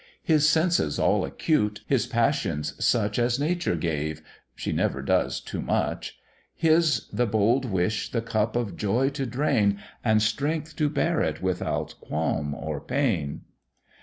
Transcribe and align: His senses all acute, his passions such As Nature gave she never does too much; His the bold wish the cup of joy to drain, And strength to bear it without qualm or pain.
His 0.23 0.49
senses 0.49 0.97
all 0.97 1.23
acute, 1.25 1.81
his 1.85 2.07
passions 2.07 2.73
such 2.83 3.19
As 3.19 3.39
Nature 3.39 3.75
gave 3.75 4.23
she 4.55 4.71
never 4.71 5.03
does 5.03 5.39
too 5.39 5.61
much; 5.61 6.17
His 6.55 7.07
the 7.13 7.27
bold 7.27 7.65
wish 7.65 8.09
the 8.09 8.23
cup 8.23 8.55
of 8.55 8.75
joy 8.75 9.09
to 9.09 9.27
drain, 9.27 9.79
And 10.03 10.19
strength 10.19 10.75
to 10.77 10.89
bear 10.89 11.21
it 11.21 11.43
without 11.43 11.93
qualm 12.01 12.55
or 12.55 12.79
pain. 12.81 13.41